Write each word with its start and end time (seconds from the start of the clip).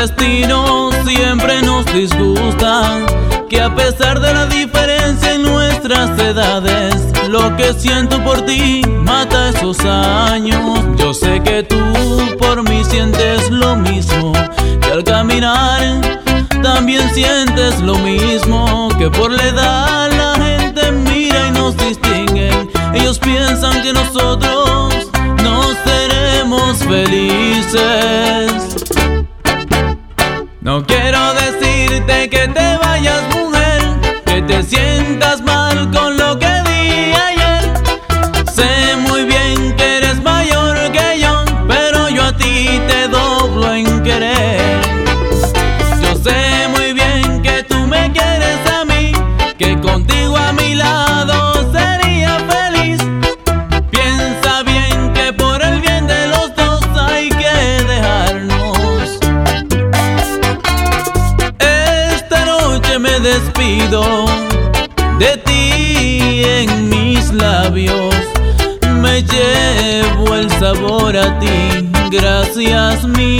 destino 0.00 0.90
siempre 1.06 1.62
nos 1.62 1.86
disgusta, 1.86 3.00
que 3.48 3.60
a 3.62 3.74
pesar 3.74 4.20
de 4.20 4.32
la 4.32 4.46
diferencia 4.46 5.34
en 5.34 5.42
nuestras 5.42 6.10
edades, 6.18 6.94
lo 7.28 7.56
que 7.56 7.72
siento 7.72 8.22
por 8.22 8.42
ti 8.42 8.82
mata 8.86 9.48
esos 9.48 9.78
años. 9.84 10.84
Yo 10.98 11.14
sé 11.14 11.40
que 11.42 11.62
tú 11.62 11.82
por 12.38 12.62
mí 12.68 12.84
sientes 12.84 13.50
lo 13.50 13.76
mismo, 13.76 14.32
que 14.82 14.92
al 14.92 15.04
caminar 15.04 16.20
también 16.62 17.08
sientes 17.14 17.80
lo 17.80 17.96
mismo, 17.98 18.88
que 18.98 19.08
por 19.10 19.30
la 19.30 19.44
edad 19.44 20.15
No 30.66 30.84
quiero 30.84 31.32
decirte 31.34 32.28
que 32.28 32.48
te 32.48 32.65
de 65.18 65.36
ti 65.44 66.42
en 66.44 66.88
mis 66.88 67.32
labios. 67.32 68.14
Me 69.00 69.22
llevo 69.22 70.34
el 70.34 70.50
sabor 70.58 71.16
a 71.16 71.38
ti, 71.38 71.88
gracias 72.10 73.04
mi 73.04 73.38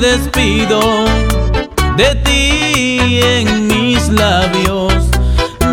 despido 0.00 0.80
de 1.96 2.14
ti 2.24 3.20
en 3.22 3.66
mis 3.66 4.08
labios. 4.08 4.94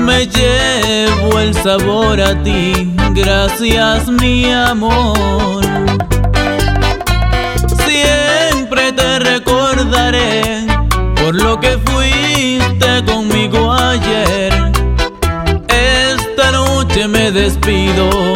Me 0.00 0.26
llevo 0.26 1.38
el 1.38 1.54
sabor 1.54 2.20
a 2.20 2.42
ti, 2.42 2.92
gracias 3.14 4.08
mi 4.08 4.52
amor. 4.52 5.64
Siempre 7.86 8.92
te 8.92 9.18
recordaré 9.20 10.66
por 11.22 11.34
lo 11.34 11.60
que 11.60 11.78
fuiste 11.86 13.04
conmigo 13.04 13.72
ayer. 13.72 14.52
Esta 15.68 16.50
noche 16.50 17.06
me 17.06 17.30
despido 17.30 18.35